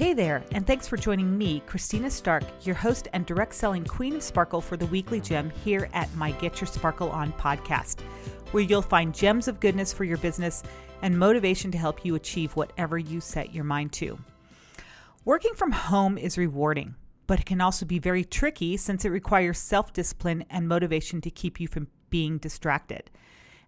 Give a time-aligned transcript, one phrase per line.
[0.00, 4.16] Hey there, and thanks for joining me, Christina Stark, your host and direct selling Queen
[4.16, 8.00] of Sparkle for the Weekly Gem here at my Get Your Sparkle On podcast,
[8.52, 10.62] where you'll find gems of goodness for your business
[11.02, 14.18] and motivation to help you achieve whatever you set your mind to.
[15.26, 16.94] Working from home is rewarding,
[17.26, 21.30] but it can also be very tricky since it requires self discipline and motivation to
[21.30, 23.10] keep you from being distracted.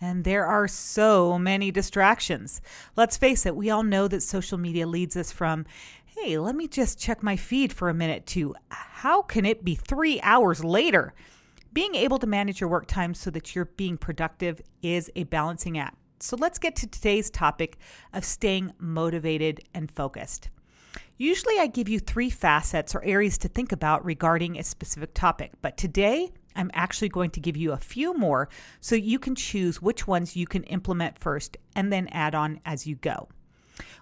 [0.00, 2.60] And there are so many distractions.
[2.96, 5.66] Let's face it, we all know that social media leads us from,
[6.22, 9.74] hey, let me just check my feed for a minute, to how can it be
[9.74, 11.14] three hours later?
[11.72, 15.78] Being able to manage your work time so that you're being productive is a balancing
[15.78, 15.96] act.
[16.20, 17.78] So let's get to today's topic
[18.12, 20.48] of staying motivated and focused.
[21.18, 25.52] Usually, I give you three facets or areas to think about regarding a specific topic,
[25.62, 28.48] but today I'm actually going to give you a few more
[28.80, 32.86] so you can choose which ones you can implement first and then add on as
[32.86, 33.28] you go.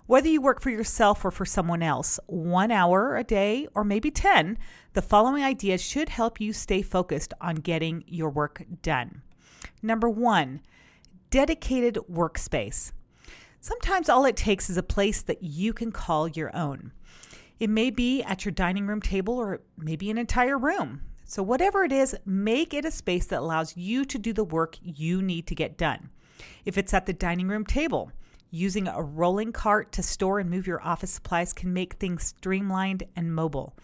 [0.06, 4.10] Whether you work for yourself or for someone else, one hour a day or maybe
[4.10, 4.58] 10,
[4.92, 9.22] the following ideas should help you stay focused on getting your work done.
[9.82, 10.60] Number one,
[11.30, 12.92] dedicated workspace.
[13.60, 16.92] Sometimes all it takes is a place that you can call your own.
[17.58, 21.02] It may be at your dining room table or maybe an entire room.
[21.24, 24.76] So, whatever it is, make it a space that allows you to do the work
[24.80, 26.10] you need to get done.
[26.64, 28.12] If it's at the dining room table,
[28.50, 33.04] using a rolling cart to store and move your office supplies can make things streamlined
[33.14, 33.74] and mobile.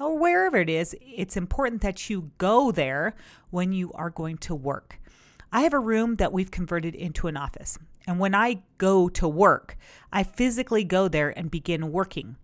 [0.00, 3.14] Or wherever it is, it's important that you go there
[3.50, 5.00] when you are going to work.
[5.52, 7.78] I have a room that we've converted into an office.
[8.06, 9.76] And when I go to work,
[10.12, 12.36] I physically go there and begin working.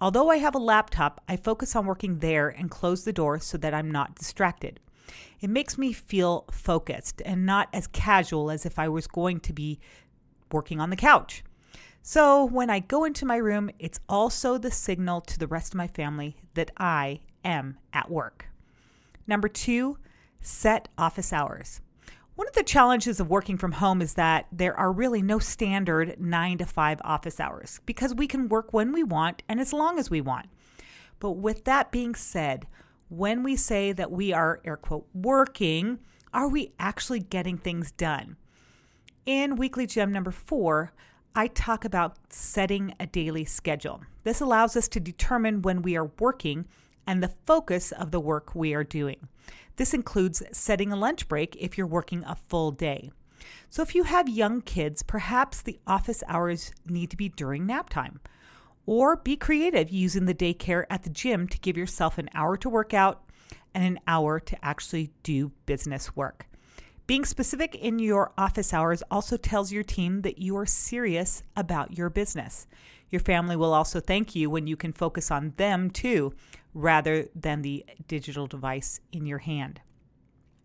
[0.00, 3.56] Although I have a laptop, I focus on working there and close the door so
[3.58, 4.80] that I'm not distracted.
[5.40, 9.52] It makes me feel focused and not as casual as if I was going to
[9.52, 9.80] be
[10.52, 11.44] working on the couch.
[12.02, 15.78] So when I go into my room, it's also the signal to the rest of
[15.78, 18.46] my family that I am at work.
[19.26, 19.98] Number two,
[20.40, 21.80] set office hours.
[22.34, 26.18] One of the challenges of working from home is that there are really no standard
[26.18, 29.98] nine to five office hours because we can work when we want and as long
[29.98, 30.46] as we want.
[31.20, 32.66] But with that being said,
[33.08, 35.98] when we say that we are, air quote, working,
[36.32, 38.36] are we actually getting things done?
[39.24, 40.92] In weekly gem number four,
[41.32, 44.00] I talk about setting a daily schedule.
[44.24, 46.66] This allows us to determine when we are working
[47.06, 49.28] and the focus of the work we are doing.
[49.76, 53.12] This includes setting a lunch break if you're working a full day.
[53.70, 57.90] So, if you have young kids, perhaps the office hours need to be during nap
[57.90, 58.18] time.
[58.86, 62.68] Or be creative using the daycare at the gym to give yourself an hour to
[62.68, 63.22] work out
[63.72, 66.48] and an hour to actually do business work.
[67.12, 71.98] Being specific in your office hours also tells your team that you are serious about
[71.98, 72.66] your business.
[73.10, 76.32] Your family will also thank you when you can focus on them too,
[76.72, 79.82] rather than the digital device in your hand.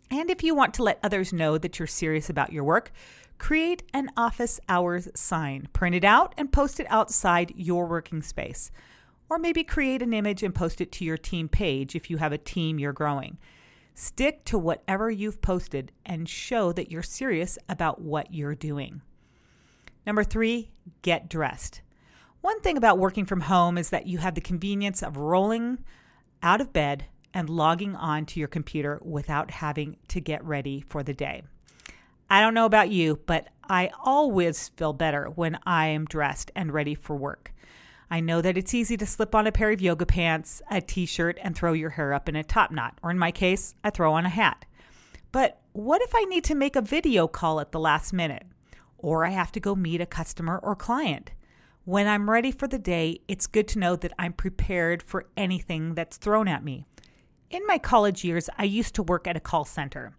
[0.09, 2.93] And if you want to let others know that you're serious about your work,
[3.37, 8.71] create an office hours sign, print it out, and post it outside your working space.
[9.29, 12.31] Or maybe create an image and post it to your team page if you have
[12.31, 13.37] a team you're growing.
[13.99, 19.01] Stick to whatever you've posted and show that you're serious about what you're doing.
[20.05, 20.69] Number three,
[21.01, 21.81] get dressed.
[22.41, 25.79] One thing about working from home is that you have the convenience of rolling
[26.43, 31.01] out of bed and logging on to your computer without having to get ready for
[31.01, 31.41] the day.
[32.29, 36.71] I don't know about you, but I always feel better when I am dressed and
[36.71, 37.51] ready for work.
[38.09, 41.05] I know that it's easy to slip on a pair of yoga pants, a t
[41.05, 43.89] shirt, and throw your hair up in a top knot, or in my case, I
[43.89, 44.65] throw on a hat.
[45.31, 48.43] But what if I need to make a video call at the last minute?
[48.97, 51.31] Or I have to go meet a customer or client?
[51.83, 55.93] When I'm ready for the day, it's good to know that I'm prepared for anything
[55.93, 56.85] that's thrown at me.
[57.49, 60.13] In my college years, I used to work at a call center.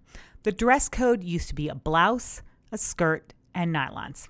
[0.44, 4.28] The dress code used to be a blouse, a skirt, and nylons.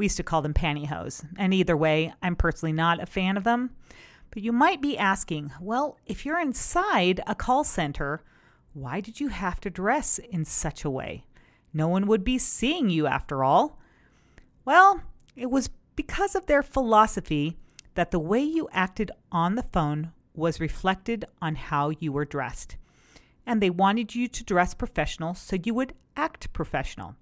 [0.00, 1.26] We used to call them pantyhose.
[1.36, 3.68] And either way, I'm personally not a fan of them.
[4.30, 8.22] But you might be asking, well, if you're inside a call center,
[8.72, 11.26] why did you have to dress in such a way?
[11.74, 13.78] No one would be seeing you after all.
[14.64, 15.02] Well,
[15.36, 17.58] it was because of their philosophy
[17.92, 22.78] that the way you acted on the phone was reflected on how you were dressed.
[23.44, 27.16] And they wanted you to dress professional so you would act professional.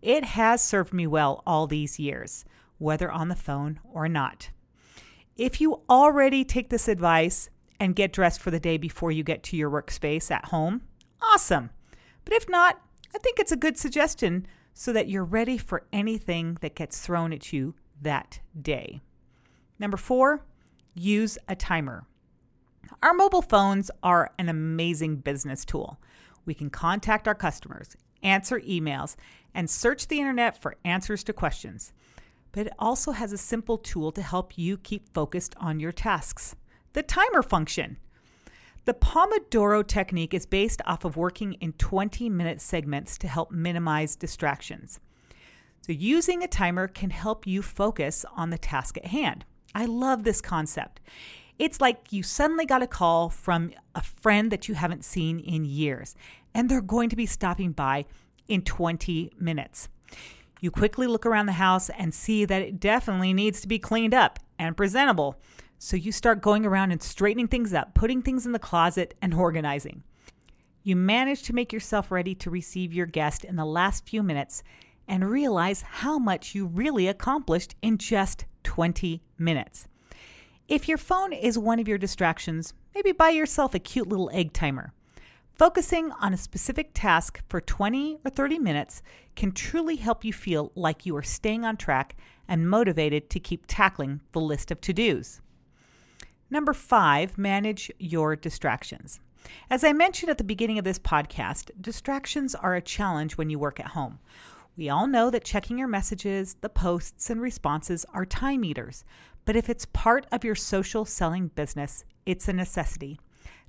[0.00, 2.44] It has served me well all these years,
[2.78, 4.50] whether on the phone or not.
[5.36, 7.48] If you already take this advice
[7.80, 10.82] and get dressed for the day before you get to your workspace at home,
[11.22, 11.70] awesome.
[12.24, 12.80] But if not,
[13.14, 17.32] I think it's a good suggestion so that you're ready for anything that gets thrown
[17.32, 19.00] at you that day.
[19.78, 20.44] Number four,
[20.94, 22.06] use a timer.
[23.02, 26.00] Our mobile phones are an amazing business tool.
[26.44, 29.16] We can contact our customers, answer emails,
[29.54, 31.92] and search the internet for answers to questions.
[32.52, 36.56] But it also has a simple tool to help you keep focused on your tasks
[36.92, 37.96] the timer function.
[38.84, 44.16] The Pomodoro technique is based off of working in 20 minute segments to help minimize
[44.16, 45.00] distractions.
[45.82, 49.44] So, using a timer can help you focus on the task at hand.
[49.74, 51.00] I love this concept.
[51.58, 55.64] It's like you suddenly got a call from a friend that you haven't seen in
[55.64, 56.16] years,
[56.54, 58.04] and they're going to be stopping by
[58.48, 59.88] in 20 minutes.
[60.60, 64.14] You quickly look around the house and see that it definitely needs to be cleaned
[64.14, 65.36] up and presentable.
[65.78, 69.34] So you start going around and straightening things up, putting things in the closet, and
[69.34, 70.04] organizing.
[70.84, 74.62] You manage to make yourself ready to receive your guest in the last few minutes
[75.08, 79.88] and realize how much you really accomplished in just 20 minutes.
[80.68, 84.52] If your phone is one of your distractions, maybe buy yourself a cute little egg
[84.52, 84.92] timer.
[85.54, 89.02] Focusing on a specific task for 20 or 30 minutes
[89.34, 92.16] can truly help you feel like you are staying on track
[92.48, 95.40] and motivated to keep tackling the list of to dos.
[96.48, 99.20] Number five, manage your distractions.
[99.68, 103.58] As I mentioned at the beginning of this podcast, distractions are a challenge when you
[103.58, 104.20] work at home.
[104.76, 109.04] We all know that checking your messages, the posts, and responses are time eaters,
[109.44, 113.20] but if it's part of your social selling business, it's a necessity.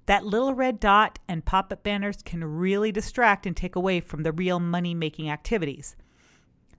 [0.06, 4.24] That little red dot and pop up banners can really distract and take away from
[4.24, 5.96] the real money making activities.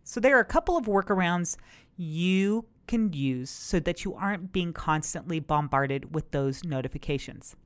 [0.05, 1.57] So, there are a couple of workarounds
[1.97, 7.57] you can use so that you aren't being constantly bombarded with those notifications.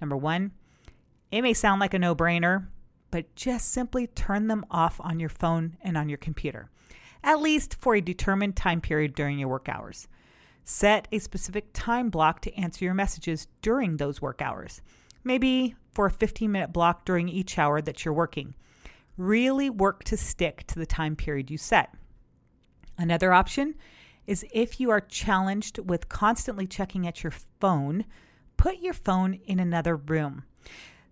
[0.00, 0.52] Number one,
[1.30, 2.66] it may sound like a no brainer,
[3.14, 6.68] but just simply turn them off on your phone and on your computer,
[7.22, 10.08] at least for a determined time period during your work hours.
[10.64, 14.82] Set a specific time block to answer your messages during those work hours,
[15.22, 18.52] maybe for a 15 minute block during each hour that you're working.
[19.16, 21.94] Really work to stick to the time period you set.
[22.98, 23.76] Another option
[24.26, 28.06] is if you are challenged with constantly checking at your phone,
[28.56, 30.42] put your phone in another room.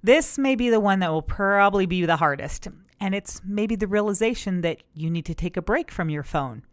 [0.05, 2.67] This may be the one that will probably be the hardest,
[3.01, 6.65] and it's maybe the realization that you need to take a break from your phone.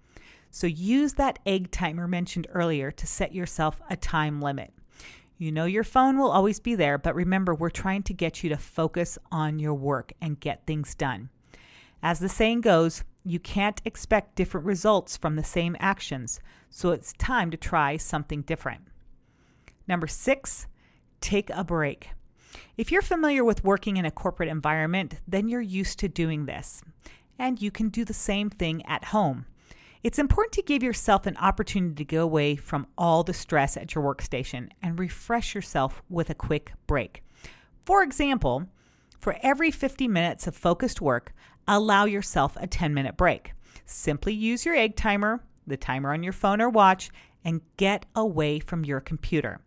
[0.50, 4.74] So use that egg timer mentioned earlier to set yourself a time limit.
[5.38, 8.50] You know your phone will always be there, but remember, we're trying to get you
[8.50, 11.30] to focus on your work and get things done.
[12.02, 16.40] As the saying goes, you can't expect different results from the same actions,
[16.72, 18.82] so it's time to try something different.
[19.88, 20.66] Number six,
[21.22, 22.10] take a break.
[22.78, 26.82] If you're familiar with working in a corporate environment, then you're used to doing this,
[27.38, 29.46] and you can do the same thing at home.
[30.02, 33.94] It's important to give yourself an opportunity to go away from all the stress at
[33.94, 37.22] your workstation and refresh yourself with a quick break.
[37.86, 38.68] For example,
[39.20, 41.34] for every 50 minutes of focused work,
[41.68, 43.52] allow yourself a 10 minute break.
[43.86, 47.10] Simply use your egg timer, the timer on your phone or watch,
[47.44, 49.60] and get away from your computer.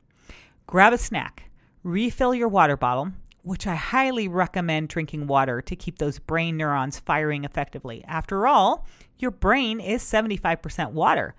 [0.67, 1.51] Grab a snack,
[1.83, 3.13] refill your water bottle,
[3.43, 8.05] which I highly recommend drinking water to keep those brain neurons firing effectively.
[8.07, 8.87] After all,
[9.19, 11.35] your brain is 75% water.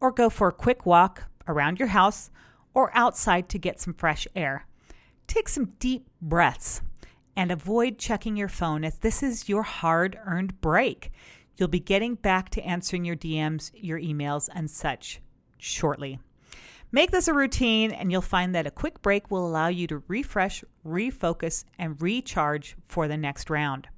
[0.00, 2.30] Or go for a quick walk around your house
[2.72, 4.66] or outside to get some fresh air.
[5.26, 6.82] Take some deep breaths
[7.36, 11.10] and avoid checking your phone as this is your hard earned break.
[11.56, 15.20] You'll be getting back to answering your DMs, your emails, and such
[15.58, 16.18] shortly.
[16.92, 20.02] Make this a routine, and you'll find that a quick break will allow you to
[20.08, 23.88] refresh, refocus, and recharge for the next round.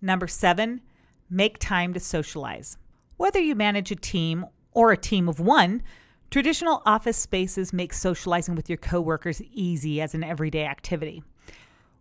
[0.00, 0.80] Number seven,
[1.28, 2.78] make time to socialize.
[3.18, 5.82] Whether you manage a team or a team of one,
[6.30, 11.22] traditional office spaces make socializing with your coworkers easy as an everyday activity.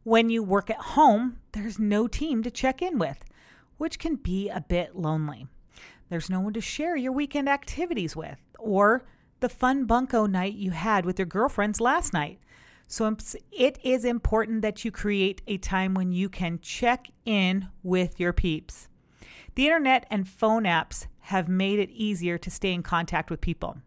[0.06, 3.26] When you work at home, there's no team to check in with,
[3.78, 5.48] which can be a bit lonely.
[6.10, 9.04] There's no one to share your weekend activities with or
[9.40, 12.40] the fun bunko night you had with your girlfriends last night.
[12.88, 13.16] So
[13.52, 18.34] it is important that you create a time when you can check in with your
[18.34, 18.88] peeps.
[19.56, 23.78] The internet and phone apps have made it easier to stay in contact with people.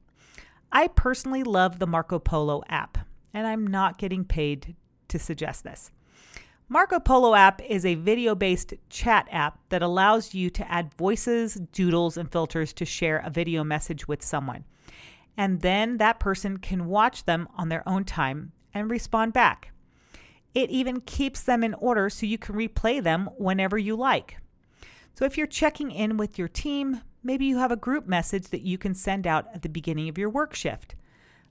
[0.71, 2.99] I personally love the Marco Polo app,
[3.35, 4.77] and I'm not getting paid
[5.09, 5.91] to suggest this.
[6.69, 11.55] Marco Polo app is a video based chat app that allows you to add voices,
[11.73, 14.65] doodles, and filters to share a video message with someone.
[15.37, 19.73] And then that person can watch them on their own time and respond back.
[20.55, 24.37] It even keeps them in order so you can replay them whenever you like.
[25.15, 28.63] So if you're checking in with your team, maybe you have a group message that
[28.63, 30.95] you can send out at the beginning of your work shift.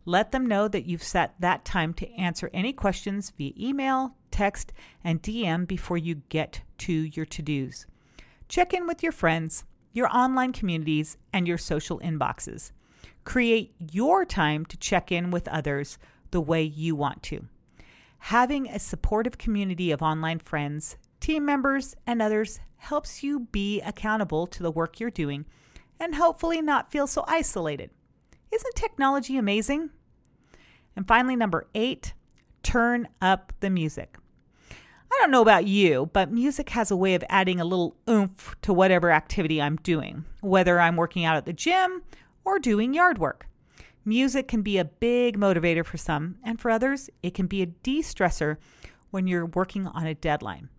[0.05, 4.73] Let them know that you've set that time to answer any questions via email, text,
[5.03, 7.85] and DM before you get to your to dos.
[8.47, 12.71] Check in with your friends, your online communities, and your social inboxes.
[13.24, 15.98] Create your time to check in with others
[16.32, 17.46] the way you want to.
[18.25, 24.48] Having a supportive community of online friends, team members, and others helps you be accountable
[24.48, 25.46] to the work you're doing
[26.00, 27.92] and hopefully not feel so isolated.
[28.51, 29.92] Isn't technology amazing?
[30.96, 32.13] And finally, number eight,
[32.63, 34.18] turn up the music.
[34.72, 38.56] I don't know about you, but music has a way of adding a little oomph
[38.62, 42.01] to whatever activity I'm doing, whether I'm working out at the gym
[42.43, 43.48] or doing yard work.
[44.03, 47.67] Music can be a big motivator for some, and for others, it can be a
[47.67, 48.57] de stressor
[49.12, 50.69] when you're working on a deadline.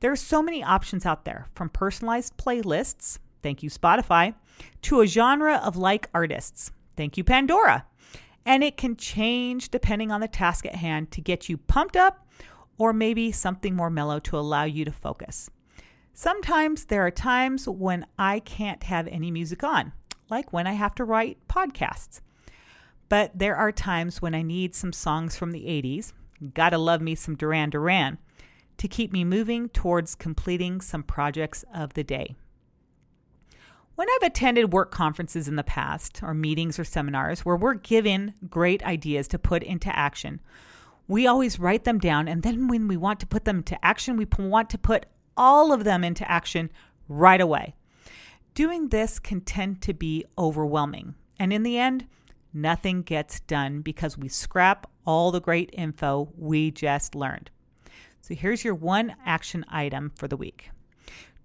[0.00, 4.34] There are so many options out there, from personalized playlists, thank you, Spotify,
[4.82, 7.86] to a genre of like artists, thank you, Pandora.
[8.46, 12.26] And it can change depending on the task at hand to get you pumped up
[12.78, 15.50] or maybe something more mellow to allow you to focus.
[16.14, 19.92] Sometimes there are times when I can't have any music on,
[20.30, 22.20] like when I have to write podcasts.
[23.08, 26.12] But there are times when I need some songs from the 80s,
[26.54, 28.18] gotta love me some Duran Duran,
[28.78, 32.34] to keep me moving towards completing some projects of the day.
[33.94, 38.32] When I've attended work conferences in the past, or meetings or seminars where we're given
[38.48, 40.40] great ideas to put into action,
[41.06, 42.26] we always write them down.
[42.26, 45.04] And then when we want to put them into action, we want to put
[45.36, 46.70] all of them into action
[47.08, 47.74] right away.
[48.60, 51.14] Doing this can tend to be overwhelming.
[51.38, 52.06] And in the end,
[52.52, 57.50] nothing gets done because we scrap all the great info we just learned.
[58.20, 60.72] So here's your one action item for the week.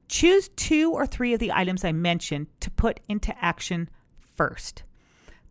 [0.10, 3.90] Choose two or three of the items I mentioned to put into action
[4.36, 4.84] first.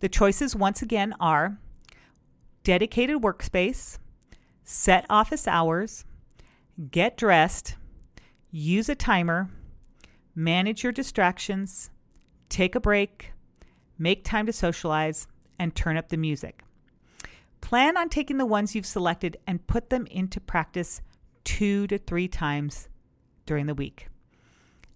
[0.00, 1.56] The choices, once again, are
[2.62, 3.96] dedicated workspace,
[4.64, 6.04] set office hours,
[6.90, 7.76] get dressed,
[8.50, 9.48] use a timer,
[10.34, 11.90] manage your distractions,
[12.48, 13.32] take a break,
[13.98, 15.26] make time to socialize,
[15.58, 16.62] and turn up the music.
[17.60, 21.00] Plan on taking the ones you've selected and put them into practice
[21.44, 22.88] two to three times
[23.46, 24.08] during the week.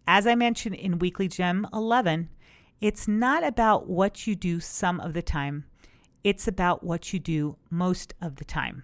[0.06, 2.30] As I mentioned in Weekly Gem 11,
[2.80, 5.64] it's not about what you do some of the time,
[6.24, 8.82] it's about what you do most of the time.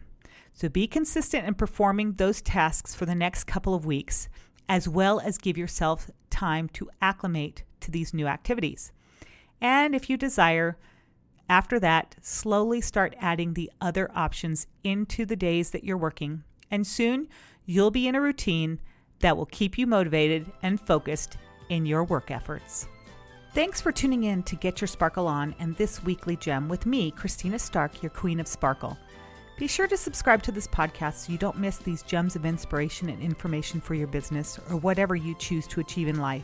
[0.52, 4.28] So be consistent in performing those tasks for the next couple of weeks,
[4.68, 8.92] as well as give yourself time to acclimate to these new activities.
[9.60, 10.76] And if you desire,
[11.48, 16.86] after that, slowly start adding the other options into the days that you're working, and
[16.86, 17.28] soon
[17.66, 18.80] you'll be in a routine
[19.20, 21.36] that will keep you motivated and focused
[21.68, 22.88] in your work efforts.
[23.52, 27.12] Thanks for tuning in to Get Your Sparkle On and this weekly gem with me,
[27.12, 28.98] Christina Stark, your Queen of Sparkle.
[29.56, 33.08] Be sure to subscribe to this podcast so you don't miss these gems of inspiration
[33.08, 36.42] and information for your business or whatever you choose to achieve in life.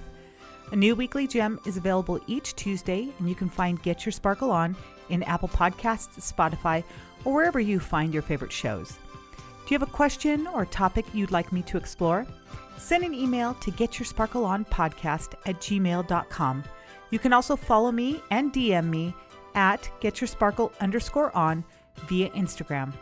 [0.71, 4.53] A new weekly gem is available each Tuesday, and you can find Get Your Sparkle
[4.53, 4.77] On
[5.09, 6.85] in Apple Podcasts, Spotify,
[7.25, 8.91] or wherever you find your favorite shows.
[8.91, 12.25] Do you have a question or topic you'd like me to explore?
[12.79, 16.65] Send an email to getyoursparkleonpodcast at gmail.com.
[17.11, 19.13] You can also follow me and DM me
[19.57, 21.65] at getyoursparkle underscore on
[22.09, 22.93] via Instagram.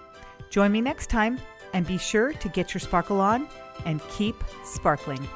[0.50, 1.38] Join me next time
[1.74, 3.48] and be sure to get your sparkle on
[3.84, 5.28] and keep sparkling.